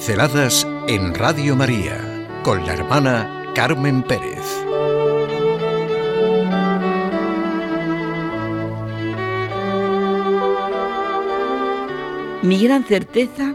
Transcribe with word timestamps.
Pinceladas 0.00 0.66
en 0.88 1.12
Radio 1.12 1.54
María 1.54 2.26
con 2.42 2.64
la 2.64 2.72
hermana 2.72 3.52
Carmen 3.54 4.02
Pérez. 4.02 4.46
Mi 12.42 12.64
gran 12.64 12.84
certeza 12.84 13.54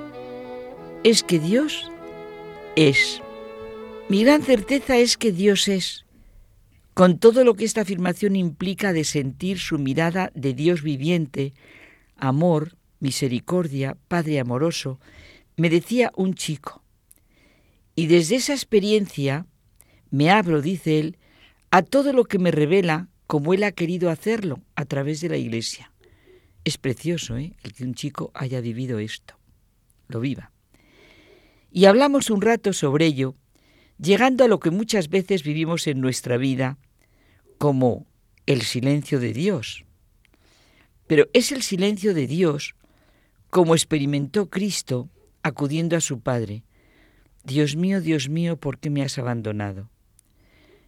es 1.04 1.24
que 1.24 1.40
Dios 1.40 1.92
es. 2.76 3.24
Mi 4.08 4.24
gran 4.24 4.44
certeza 4.44 4.98
es 4.98 5.18
que 5.18 5.32
Dios 5.32 5.68
es. 5.68 6.06
Con 6.94 7.18
todo 7.18 7.44
lo 7.44 7.56
que 7.56 7.66
esta 7.66 7.82
afirmación 7.82 8.36
implica 8.36 8.94
de 8.94 9.04
sentir 9.04 9.58
su 9.58 9.80
mirada 9.80 10.32
de 10.36 10.54
Dios 10.54 10.84
viviente, 10.84 11.54
amor, 12.18 12.78
misericordia, 13.00 13.98
Padre 14.08 14.40
amoroso, 14.40 15.00
me 15.58 15.70
decía 15.70 16.12
un 16.16 16.34
chico. 16.34 16.84
Y 17.96 18.08
desde 18.08 18.36
esa 18.36 18.54
experiencia 18.54 19.46
me 20.12 20.30
abro, 20.30 20.62
dice 20.62 21.00
él, 21.00 21.18
a 21.72 21.82
todo 21.82 22.14
lo 22.14 22.26
que 22.26 22.40
me 22.40 22.52
revela 22.52 23.10
como 23.28 23.54
él 23.54 23.64
ha 23.64 23.72
querido 23.72 24.10
hacerlo 24.10 24.62
a 24.76 24.86
través 24.86 25.22
de 25.22 25.30
la 25.30 25.38
iglesia. 25.38 25.92
Es 26.64 26.78
precioso 26.78 27.38
¿eh? 27.38 27.54
el 27.64 27.74
que 27.74 27.84
un 27.84 27.96
chico 27.96 28.32
haya 28.34 28.62
vivido 28.62 29.00
esto, 29.00 29.36
lo 30.08 30.20
viva. 30.20 30.52
Y 31.72 31.86
hablamos 31.86 32.30
un 32.30 32.42
rato 32.42 32.74
sobre 32.74 33.06
ello, 33.06 33.36
llegando 33.98 34.44
a 34.44 34.48
lo 34.48 34.60
que 34.60 34.72
muchas 34.72 35.10
veces 35.10 35.44
vivimos 35.44 35.88
en 35.88 36.02
nuestra 36.02 36.38
vida 36.38 36.78
como 37.58 38.06
el 38.46 38.62
silencio 38.62 39.20
de 39.20 39.34
Dios. 39.34 39.86
Pero 41.08 41.28
es 41.34 41.52
el 41.52 41.62
silencio 41.62 42.14
de 42.14 42.28
Dios 42.28 42.76
como 43.50 43.76
experimentó 43.76 44.50
Cristo 44.50 45.10
acudiendo 45.46 45.96
a 45.96 46.02
su 46.02 46.22
Padre. 46.22 46.64
Dios 47.44 47.76
mío, 47.76 48.02
Dios 48.02 48.30
mío, 48.30 48.58
¿por 48.58 48.80
qué 48.80 48.90
me 48.90 49.04
has 49.04 49.20
abandonado? 49.20 49.92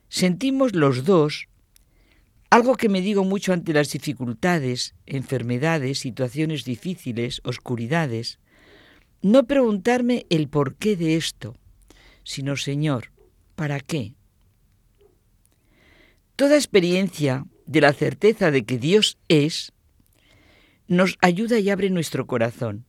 Sentimos 0.09 0.73
los 0.73 1.05
dos 1.05 1.47
algo 2.49 2.75
que 2.75 2.89
me 2.89 3.01
digo 3.01 3.23
mucho 3.23 3.53
ante 3.53 3.71
las 3.71 3.91
dificultades, 3.91 4.95
enfermedades, 5.05 5.99
situaciones 5.99 6.63
difíciles, 6.63 7.41
oscuridades. 7.43 8.39
No 9.21 9.45
preguntarme 9.45 10.25
el 10.29 10.47
porqué 10.47 10.95
de 10.95 11.17
esto, 11.17 11.55
sino, 12.23 12.55
Señor, 12.55 13.11
¿para 13.55 13.79
qué? 13.79 14.15
Toda 16.35 16.55
experiencia 16.55 17.45
de 17.67 17.81
la 17.81 17.93
certeza 17.93 18.49
de 18.49 18.63
que 18.63 18.79
Dios 18.79 19.19
es 19.27 19.73
nos 20.87 21.17
ayuda 21.21 21.59
y 21.59 21.69
abre 21.69 21.89
nuestro 21.91 22.25
corazón. 22.25 22.85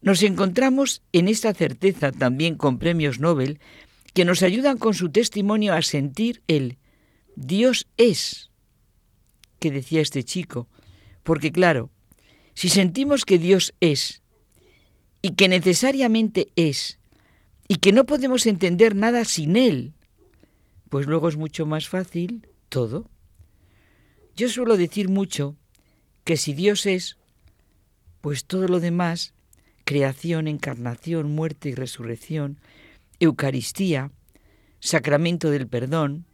Nos 0.00 0.22
encontramos 0.22 1.02
en 1.12 1.28
esta 1.28 1.52
certeza 1.54 2.12
también 2.12 2.54
con 2.54 2.78
premios 2.78 3.18
Nobel 3.18 3.58
que 4.14 4.24
nos 4.24 4.42
ayudan 4.42 4.78
con 4.78 4.94
su 4.94 5.10
testimonio 5.10 5.74
a 5.74 5.82
sentir 5.82 6.42
el 6.46 6.78
Dios 7.36 7.86
es, 7.96 8.50
que 9.60 9.70
decía 9.70 10.00
este 10.00 10.24
chico, 10.24 10.68
porque 11.22 11.52
claro, 11.52 11.90
si 12.54 12.68
sentimos 12.68 13.24
que 13.24 13.38
Dios 13.38 13.74
es 13.80 14.22
y 15.22 15.34
que 15.34 15.48
necesariamente 15.48 16.48
es 16.56 16.98
y 17.68 17.76
que 17.76 17.92
no 17.92 18.06
podemos 18.06 18.46
entender 18.46 18.96
nada 18.96 19.24
sin 19.24 19.56
Él, 19.56 19.94
pues 20.88 21.06
luego 21.06 21.28
es 21.28 21.36
mucho 21.36 21.66
más 21.66 21.88
fácil 21.88 22.48
todo. 22.68 23.10
Yo 24.34 24.48
suelo 24.48 24.76
decir 24.76 25.08
mucho 25.08 25.56
que 26.24 26.36
si 26.36 26.54
Dios 26.54 26.86
es, 26.86 27.18
pues 28.20 28.44
todo 28.44 28.68
lo 28.68 28.80
demás 28.80 29.34
creación, 29.88 30.48
encarnación, 30.48 31.34
muerte 31.34 31.70
y 31.70 31.74
resurrección, 31.74 32.60
Eucaristía, 33.20 34.10
sacramento 34.80 35.48
del 35.48 35.66
perdón, 35.66 36.26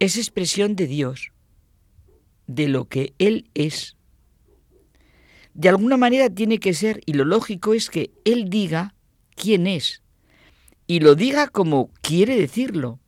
es 0.00 0.18
expresión 0.18 0.76
de 0.76 0.86
Dios, 0.86 1.32
de 2.46 2.68
lo 2.68 2.84
que 2.88 3.14
Él 3.18 3.48
es. 3.54 3.96
De 5.54 5.70
alguna 5.70 5.96
manera 5.96 6.28
tiene 6.28 6.58
que 6.58 6.74
ser, 6.74 7.00
y 7.06 7.14
lo 7.14 7.24
lógico 7.24 7.72
es 7.72 7.88
que 7.88 8.10
Él 8.26 8.50
diga 8.50 8.94
quién 9.34 9.66
es, 9.66 10.02
y 10.86 11.00
lo 11.00 11.14
diga 11.14 11.48
como 11.48 11.88
quiere 12.02 12.36
decirlo. 12.36 13.00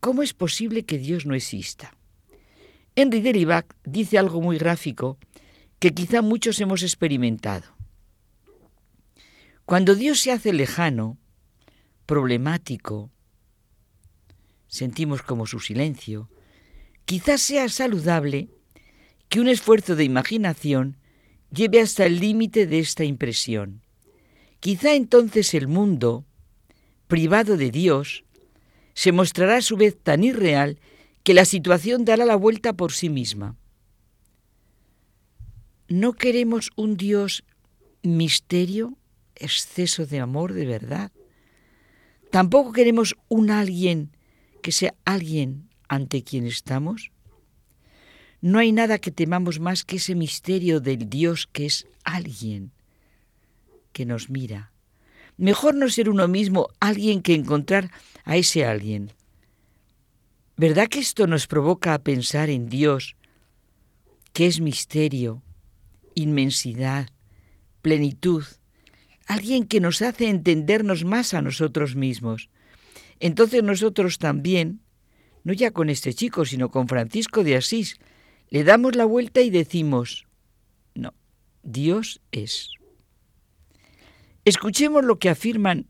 ¿Cómo 0.00 0.22
es 0.22 0.34
posible 0.34 0.82
que 0.82 0.98
Dios 0.98 1.24
no 1.24 1.34
exista? 1.34 1.96
Henry 2.96 3.22
Derivac 3.22 3.74
dice 3.84 4.18
algo 4.18 4.42
muy 4.42 4.58
gráfico 4.58 5.16
que 5.80 5.94
quizá 5.94 6.20
muchos 6.20 6.60
hemos 6.60 6.82
experimentado. 6.82 7.74
Cuando 9.64 9.94
Dios 9.94 10.20
se 10.20 10.30
hace 10.30 10.52
lejano, 10.52 11.18
problemático, 12.04 13.10
sentimos 14.68 15.22
como 15.22 15.46
su 15.46 15.58
silencio, 15.58 16.28
quizás 17.06 17.40
sea 17.40 17.68
saludable 17.70 18.50
que 19.30 19.40
un 19.40 19.48
esfuerzo 19.48 19.96
de 19.96 20.04
imaginación 20.04 20.98
lleve 21.50 21.80
hasta 21.80 22.04
el 22.04 22.20
límite 22.20 22.66
de 22.66 22.78
esta 22.80 23.04
impresión. 23.04 23.82
Quizá 24.60 24.94
entonces 24.94 25.54
el 25.54 25.66
mundo, 25.66 26.26
privado 27.08 27.56
de 27.56 27.70
Dios, 27.70 28.24
se 28.92 29.12
mostrará 29.12 29.56
a 29.56 29.62
su 29.62 29.78
vez 29.78 29.96
tan 29.98 30.24
irreal 30.24 30.78
que 31.22 31.32
la 31.32 31.46
situación 31.46 32.04
dará 32.04 32.26
la 32.26 32.36
vuelta 32.36 32.74
por 32.74 32.92
sí 32.92 33.08
misma. 33.08 33.56
No 35.90 36.12
queremos 36.12 36.70
un 36.76 36.96
Dios 36.96 37.42
misterio, 38.04 38.96
exceso 39.34 40.06
de 40.06 40.20
amor 40.20 40.52
de 40.52 40.64
verdad. 40.64 41.10
Tampoco 42.30 42.70
queremos 42.70 43.16
un 43.28 43.50
alguien 43.50 44.12
que 44.62 44.70
sea 44.70 44.94
alguien 45.04 45.68
ante 45.88 46.22
quien 46.22 46.46
estamos. 46.46 47.10
No 48.40 48.60
hay 48.60 48.70
nada 48.70 48.98
que 48.98 49.10
temamos 49.10 49.58
más 49.58 49.84
que 49.84 49.96
ese 49.96 50.14
misterio 50.14 50.78
del 50.78 51.10
Dios 51.10 51.48
que 51.50 51.66
es 51.66 51.88
alguien 52.04 52.70
que 53.92 54.06
nos 54.06 54.30
mira. 54.30 54.70
Mejor 55.38 55.74
no 55.74 55.88
ser 55.88 56.08
uno 56.08 56.28
mismo 56.28 56.68
alguien 56.78 57.20
que 57.20 57.34
encontrar 57.34 57.90
a 58.22 58.36
ese 58.36 58.64
alguien. 58.64 59.10
¿Verdad 60.56 60.86
que 60.86 61.00
esto 61.00 61.26
nos 61.26 61.48
provoca 61.48 61.94
a 61.94 61.98
pensar 61.98 62.48
en 62.48 62.68
Dios, 62.68 63.16
que 64.32 64.46
es 64.46 64.60
misterio, 64.60 65.42
inmensidad, 66.14 67.08
plenitud, 67.82 68.44
alguien 69.26 69.66
que 69.66 69.80
nos 69.80 70.02
hace 70.02 70.28
entendernos 70.28 71.04
más 71.04 71.34
a 71.34 71.42
nosotros 71.42 71.94
mismos. 71.94 72.50
Entonces 73.20 73.62
nosotros 73.62 74.18
también, 74.18 74.80
no 75.44 75.52
ya 75.52 75.70
con 75.70 75.88
este 75.88 76.14
chico, 76.14 76.44
sino 76.44 76.70
con 76.70 76.88
Francisco 76.88 77.44
de 77.44 77.56
Asís, 77.56 77.98
le 78.48 78.64
damos 78.64 78.96
la 78.96 79.04
vuelta 79.04 79.40
y 79.40 79.50
decimos, 79.50 80.26
no, 80.94 81.14
Dios 81.62 82.20
es. 82.32 82.70
Escuchemos 84.44 85.04
lo 85.04 85.18
que 85.18 85.28
afirman, 85.28 85.86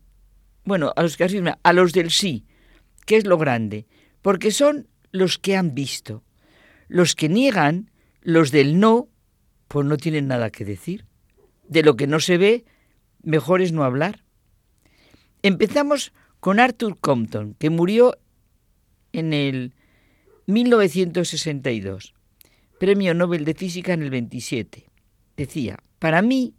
bueno, 0.63 0.93
a 0.95 1.01
los 1.01 1.17
que 1.17 1.23
afirman, 1.23 1.57
a 1.63 1.73
los 1.73 1.93
del 1.93 2.11
sí, 2.11 2.45
que 3.05 3.17
es 3.17 3.25
lo 3.25 3.37
grande, 3.37 3.87
porque 4.21 4.51
son 4.51 4.87
los 5.11 5.37
que 5.37 5.55
han 5.55 5.73
visto. 5.73 6.23
Los 6.87 7.15
que 7.15 7.29
niegan, 7.29 7.89
los 8.21 8.51
del 8.51 8.79
no, 8.79 9.09
pues 9.71 9.87
no 9.87 9.95
tienen 9.95 10.27
nada 10.27 10.49
que 10.49 10.65
decir. 10.65 11.05
De 11.69 11.81
lo 11.81 11.95
que 11.95 12.05
no 12.05 12.19
se 12.19 12.37
ve, 12.37 12.65
mejor 13.23 13.61
es 13.61 13.71
no 13.71 13.85
hablar. 13.85 14.25
Empezamos 15.43 16.11
con 16.41 16.59
Arthur 16.59 16.99
Compton, 16.99 17.55
que 17.57 17.69
murió 17.69 18.17
en 19.13 19.31
el 19.31 19.73
1962, 20.47 22.13
Premio 22.81 23.13
Nobel 23.13 23.45
de 23.45 23.53
Física 23.53 23.93
en 23.93 24.01
el 24.03 24.09
27. 24.09 24.89
Decía, 25.37 25.79
para 25.99 26.21
mí, 26.21 26.53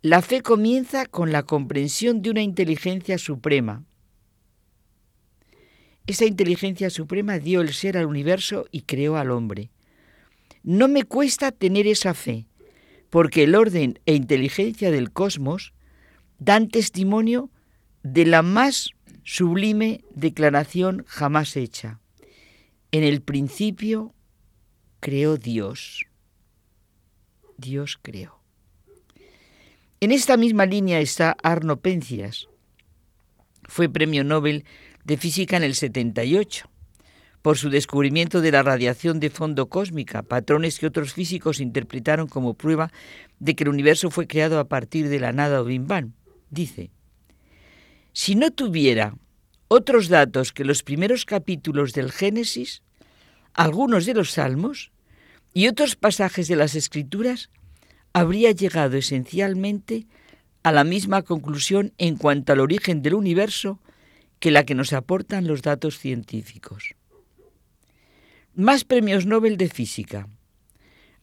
la 0.00 0.22
fe 0.22 0.42
comienza 0.42 1.06
con 1.06 1.30
la 1.30 1.44
comprensión 1.44 2.20
de 2.20 2.30
una 2.30 2.42
inteligencia 2.42 3.16
suprema. 3.16 3.84
Esa 6.08 6.24
inteligencia 6.24 6.90
suprema 6.90 7.38
dio 7.38 7.60
el 7.60 7.72
ser 7.72 7.96
al 7.96 8.06
universo 8.06 8.66
y 8.72 8.82
creó 8.82 9.16
al 9.16 9.30
hombre. 9.30 9.70
No 10.62 10.88
me 10.88 11.02
cuesta 11.04 11.50
tener 11.50 11.86
esa 11.86 12.14
fe, 12.14 12.46
porque 13.10 13.44
el 13.44 13.54
orden 13.54 13.98
e 14.06 14.14
inteligencia 14.14 14.90
del 14.90 15.12
cosmos 15.12 15.72
dan 16.38 16.68
testimonio 16.68 17.50
de 18.02 18.26
la 18.26 18.42
más 18.42 18.90
sublime 19.24 20.04
declaración 20.14 21.04
jamás 21.06 21.56
hecha. 21.56 22.00
En 22.90 23.04
el 23.04 23.22
principio 23.22 24.14
creó 25.00 25.36
Dios. 25.36 26.06
Dios 27.56 27.98
creó. 28.00 28.40
En 30.00 30.10
esta 30.10 30.36
misma 30.36 30.66
línea 30.66 31.00
está 31.00 31.36
Arno 31.42 31.80
Pencias. 31.80 32.48
Fue 33.64 33.88
premio 33.88 34.24
Nobel 34.24 34.64
de 35.04 35.16
Física 35.16 35.56
en 35.56 35.62
el 35.62 35.74
78 35.74 36.71
por 37.42 37.58
su 37.58 37.70
descubrimiento 37.70 38.40
de 38.40 38.52
la 38.52 38.62
radiación 38.62 39.18
de 39.18 39.28
fondo 39.28 39.68
cósmica, 39.68 40.22
patrones 40.22 40.78
que 40.78 40.86
otros 40.86 41.12
físicos 41.12 41.60
interpretaron 41.60 42.28
como 42.28 42.54
prueba 42.54 42.92
de 43.40 43.54
que 43.56 43.64
el 43.64 43.70
universo 43.70 44.10
fue 44.10 44.28
creado 44.28 44.60
a 44.60 44.68
partir 44.68 45.08
de 45.08 45.18
la 45.18 45.32
nada 45.32 45.60
o 45.60 45.64
Big 45.64 45.82
Bang. 45.82 46.12
Dice, 46.50 46.90
si 48.12 48.36
no 48.36 48.52
tuviera 48.52 49.16
otros 49.66 50.08
datos 50.08 50.52
que 50.52 50.64
los 50.64 50.82
primeros 50.82 51.24
capítulos 51.24 51.92
del 51.92 52.12
Génesis, 52.12 52.82
algunos 53.54 54.06
de 54.06 54.14
los 54.14 54.30
Salmos 54.30 54.92
y 55.52 55.66
otros 55.66 55.96
pasajes 55.96 56.46
de 56.46 56.56
las 56.56 56.76
Escrituras, 56.76 57.50
habría 58.12 58.52
llegado 58.52 58.96
esencialmente 58.96 60.06
a 60.62 60.70
la 60.70 60.84
misma 60.84 61.22
conclusión 61.22 61.92
en 61.98 62.16
cuanto 62.16 62.52
al 62.52 62.60
origen 62.60 63.02
del 63.02 63.14
universo 63.14 63.80
que 64.38 64.50
la 64.50 64.64
que 64.64 64.74
nos 64.74 64.92
aportan 64.92 65.46
los 65.46 65.62
datos 65.62 65.98
científicos. 65.98 66.94
Más 68.54 68.84
premios 68.84 69.24
Nobel 69.24 69.56
de 69.56 69.70
Física. 69.70 70.28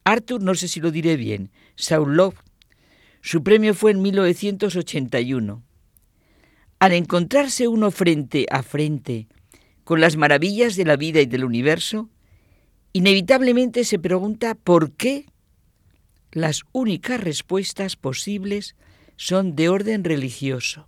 Arthur, 0.04 0.42
no 0.42 0.56
sé 0.56 0.68
si 0.68 0.80
lo 0.80 0.90
diré 0.90 1.16
bien, 1.16 1.52
Saulov. 1.76 2.34
Su 3.22 3.44
premio 3.44 3.76
fue 3.76 3.92
en 3.92 4.02
1981. 4.02 5.64
Al 6.80 6.94
encontrarse 6.94 7.68
uno 7.68 7.92
frente 7.92 8.48
a 8.50 8.64
frente 8.64 9.28
con 9.84 10.02
las 10.02 10.18
maravillas 10.18 10.76
de 10.76 10.86
la 10.86 10.96
vida 10.96 11.22
y 11.22 11.28
del 11.28 11.44
universo, 11.44 12.10
inevitablemente 12.94 13.84
se 13.84 14.00
pregunta 14.00 14.56
por 14.56 14.94
qué 14.94 15.28
las 16.32 16.64
únicas 16.72 17.22
respuestas 17.22 17.96
posibles 17.96 18.76
son 19.18 19.56
de 19.56 19.70
orden 19.70 20.04
religioso. 20.04 20.88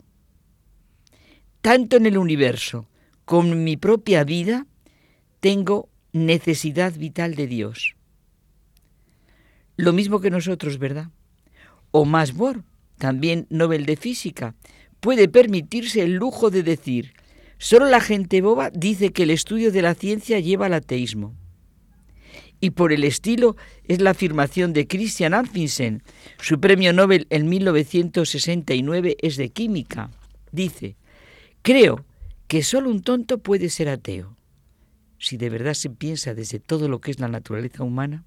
Tanto 1.61 1.97
en 1.97 2.07
el 2.07 2.17
universo 2.17 2.87
como 3.25 3.53
en 3.53 3.63
mi 3.63 3.77
propia 3.77 4.23
vida 4.23 4.65
tengo 5.39 5.90
necesidad 6.13 6.93
vital 6.93 7.35
de 7.35 7.47
Dios. 7.47 7.95
Lo 9.77 9.93
mismo 9.93 10.19
que 10.19 10.29
nosotros, 10.29 10.77
¿verdad? 10.77 11.09
O 11.91 12.05
más 12.05 12.33
Bohr, 12.33 12.63
también 12.97 13.47
Nobel 13.49 13.85
de 13.85 13.95
Física, 13.95 14.55
puede 14.99 15.27
permitirse 15.27 16.01
el 16.03 16.13
lujo 16.13 16.49
de 16.51 16.63
decir, 16.63 17.13
solo 17.57 17.85
la 17.85 18.01
gente 18.01 18.41
boba 18.41 18.69
dice 18.69 19.11
que 19.11 19.23
el 19.23 19.31
estudio 19.31 19.71
de 19.71 19.81
la 19.81 19.95
ciencia 19.95 20.39
lleva 20.39 20.67
al 20.67 20.73
ateísmo. 20.73 21.33
Y 22.59 22.71
por 22.71 22.93
el 22.93 23.03
estilo 23.03 23.55
es 23.85 24.01
la 24.01 24.11
afirmación 24.11 24.71
de 24.71 24.85
Christian 24.85 25.33
Arfinsen. 25.33 26.03
Su 26.39 26.59
premio 26.59 26.93
Nobel 26.93 27.25
en 27.31 27.49
1969 27.49 29.17
es 29.19 29.35
de 29.35 29.49
química. 29.49 30.11
Dice, 30.51 30.95
creo 31.63 32.05
que 32.47 32.61
solo 32.61 32.91
un 32.91 33.01
tonto 33.01 33.39
puede 33.39 33.69
ser 33.69 33.89
ateo 33.89 34.37
si 35.21 35.37
de 35.37 35.49
verdad 35.49 35.75
se 35.75 35.91
piensa 35.91 36.33
desde 36.33 36.59
todo 36.59 36.89
lo 36.89 36.99
que 36.99 37.11
es 37.11 37.19
la 37.19 37.27
naturaleza 37.27 37.83
humana? 37.83 38.25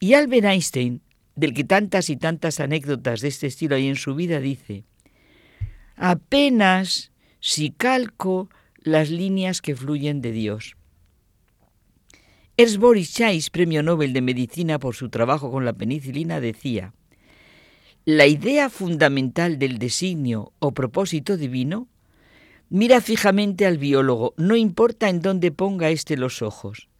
Y 0.00 0.14
Albert 0.14 0.46
Einstein, 0.46 1.00
del 1.36 1.54
que 1.54 1.62
tantas 1.62 2.10
y 2.10 2.16
tantas 2.16 2.58
anécdotas 2.58 3.20
de 3.20 3.28
este 3.28 3.46
estilo 3.46 3.76
hay 3.76 3.86
en 3.86 3.94
su 3.94 4.16
vida, 4.16 4.40
dice, 4.40 4.84
apenas 5.94 7.12
si 7.38 7.70
calco 7.70 8.50
las 8.82 9.10
líneas 9.10 9.62
que 9.62 9.76
fluyen 9.76 10.20
de 10.20 10.32
Dios. 10.32 10.76
Ernst 12.56 12.78
Boris 12.78 13.14
Chais, 13.14 13.50
premio 13.50 13.84
Nobel 13.84 14.12
de 14.12 14.20
Medicina 14.20 14.80
por 14.80 14.96
su 14.96 15.08
trabajo 15.08 15.52
con 15.52 15.64
la 15.64 15.72
penicilina, 15.72 16.40
decía, 16.40 16.92
la 18.04 18.26
idea 18.26 18.70
fundamental 18.70 19.60
del 19.60 19.78
designio 19.78 20.52
o 20.58 20.72
propósito 20.72 21.36
divino 21.36 21.86
Mira 22.70 23.00
fijamente 23.00 23.64
al 23.64 23.78
biólogo, 23.78 24.34
no 24.36 24.54
importa 24.54 25.08
en 25.08 25.22
dónde 25.22 25.50
ponga 25.50 25.88
éste 25.88 26.18
los 26.18 26.42
ojos. 26.42 26.90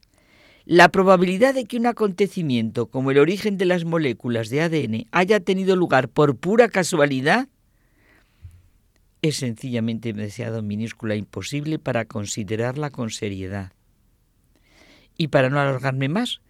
La 0.65 0.89
probabilidad 0.89 1.53
de 1.53 1.67
que 1.67 1.77
un 1.77 1.85
acontecimiento 1.85 2.87
como 2.87 3.11
el 3.11 3.19
origen 3.19 3.59
de 3.59 3.67
las 3.67 3.85
moléculas 3.85 4.49
de 4.49 4.63
ADN 4.63 5.07
haya 5.11 5.41
tenido 5.41 5.77
lugar 5.77 6.09
por 6.09 6.37
pura 6.37 6.69
casualidad 6.69 7.49
es 9.21 9.37
sencillamente 9.37 10.15
demasiado 10.15 10.63
minúscula 10.63 11.17
imposible 11.17 11.79
para 11.79 12.07
considerarla 12.07 12.89
con 12.89 13.11
seriedad. 13.11 13.73
Y 15.19 15.29
para 15.29 15.51
no 15.51 15.61
alargarme 15.61 16.09
más, 16.09 16.41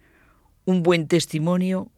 un 0.63 0.81
buen 0.81 1.07
testimonio, 1.07 1.91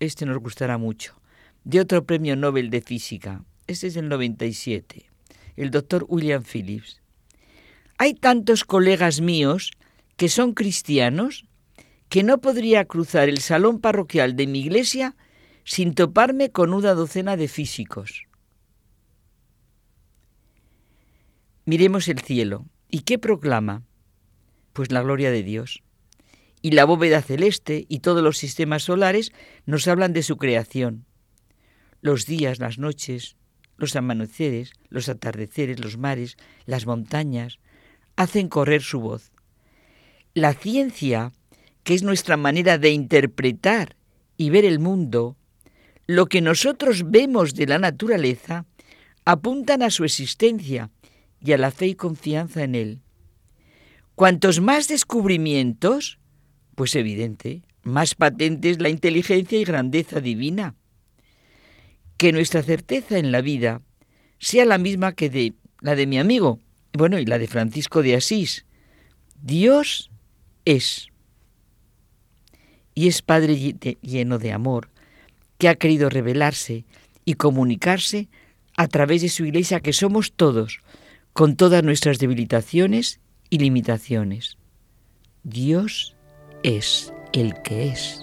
este 0.00 0.24
nos 0.24 0.38
gustará 0.38 0.78
mucho, 0.78 1.20
de 1.64 1.80
otro 1.80 2.06
premio 2.06 2.34
Nobel 2.34 2.70
de 2.70 2.80
Física, 2.80 3.44
este 3.66 3.88
es 3.88 3.94
del 3.94 4.08
97 4.08 5.11
el 5.56 5.70
doctor 5.70 6.04
William 6.08 6.42
Phillips. 6.42 7.00
Hay 7.98 8.14
tantos 8.14 8.64
colegas 8.64 9.20
míos 9.20 9.70
que 10.16 10.28
son 10.28 10.54
cristianos 10.54 11.46
que 12.08 12.22
no 12.22 12.40
podría 12.40 12.84
cruzar 12.84 13.28
el 13.28 13.38
salón 13.38 13.80
parroquial 13.80 14.36
de 14.36 14.46
mi 14.46 14.60
iglesia 14.60 15.16
sin 15.64 15.94
toparme 15.94 16.50
con 16.50 16.74
una 16.74 16.94
docena 16.94 17.36
de 17.36 17.48
físicos. 17.48 18.26
Miremos 21.64 22.08
el 22.08 22.20
cielo. 22.20 22.66
¿Y 22.90 23.00
qué 23.00 23.18
proclama? 23.18 23.84
Pues 24.72 24.90
la 24.90 25.02
gloria 25.02 25.30
de 25.30 25.42
Dios. 25.42 25.82
Y 26.60 26.72
la 26.72 26.84
bóveda 26.84 27.22
celeste 27.22 27.86
y 27.88 28.00
todos 28.00 28.22
los 28.22 28.36
sistemas 28.36 28.82
solares 28.82 29.32
nos 29.64 29.88
hablan 29.88 30.12
de 30.12 30.22
su 30.22 30.36
creación. 30.36 31.06
Los 32.00 32.26
días, 32.26 32.58
las 32.58 32.78
noches, 32.78 33.36
los 33.76 33.96
amaneceres, 33.96 34.72
los 34.88 35.08
atardeceres, 35.08 35.80
los 35.80 35.98
mares, 35.98 36.36
las 36.66 36.86
montañas, 36.86 37.58
hacen 38.16 38.48
correr 38.48 38.82
su 38.82 39.00
voz. 39.00 39.32
La 40.34 40.54
ciencia, 40.54 41.32
que 41.82 41.94
es 41.94 42.02
nuestra 42.02 42.36
manera 42.36 42.78
de 42.78 42.90
interpretar 42.90 43.96
y 44.36 44.50
ver 44.50 44.64
el 44.64 44.78
mundo, 44.78 45.36
lo 46.06 46.26
que 46.26 46.40
nosotros 46.40 47.10
vemos 47.10 47.54
de 47.54 47.66
la 47.66 47.78
naturaleza, 47.78 48.66
apuntan 49.24 49.82
a 49.82 49.90
su 49.90 50.04
existencia 50.04 50.90
y 51.40 51.52
a 51.52 51.58
la 51.58 51.70
fe 51.70 51.88
y 51.88 51.94
confianza 51.94 52.62
en 52.62 52.74
él. 52.74 53.00
Cuantos 54.14 54.60
más 54.60 54.88
descubrimientos, 54.88 56.18
pues 56.74 56.94
evidente, 56.96 57.62
más 57.82 58.14
patente 58.14 58.70
es 58.70 58.80
la 58.80 58.88
inteligencia 58.88 59.58
y 59.58 59.64
grandeza 59.64 60.20
divina 60.20 60.76
que 62.22 62.32
nuestra 62.32 62.62
certeza 62.62 63.18
en 63.18 63.32
la 63.32 63.40
vida 63.40 63.82
sea 64.38 64.64
la 64.64 64.78
misma 64.78 65.12
que 65.12 65.28
de 65.28 65.54
la 65.80 65.96
de 65.96 66.06
mi 66.06 66.20
amigo, 66.20 66.60
bueno, 66.92 67.18
y 67.18 67.26
la 67.26 67.36
de 67.36 67.48
Francisco 67.48 68.00
de 68.00 68.14
Asís. 68.14 68.64
Dios 69.42 70.12
es. 70.64 71.08
Y 72.94 73.08
es 73.08 73.22
Padre 73.22 73.56
lleno 74.02 74.38
de 74.38 74.52
amor, 74.52 74.88
que 75.58 75.68
ha 75.68 75.74
querido 75.74 76.10
revelarse 76.10 76.84
y 77.24 77.34
comunicarse 77.34 78.28
a 78.76 78.86
través 78.86 79.22
de 79.22 79.28
su 79.28 79.44
iglesia 79.44 79.80
que 79.80 79.92
somos 79.92 80.32
todos, 80.32 80.78
con 81.32 81.56
todas 81.56 81.82
nuestras 81.82 82.20
debilitaciones 82.20 83.18
y 83.50 83.58
limitaciones. 83.58 84.58
Dios 85.42 86.14
es 86.62 87.12
el 87.32 87.60
que 87.64 87.88
es. 87.88 88.22